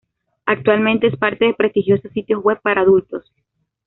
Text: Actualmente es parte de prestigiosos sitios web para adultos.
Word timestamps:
Actualmente 0.47 1.05
es 1.05 1.15
parte 1.15 1.45
de 1.45 1.53
prestigiosos 1.53 2.11
sitios 2.11 2.43
web 2.43 2.59
para 2.63 2.81
adultos. 2.81 3.23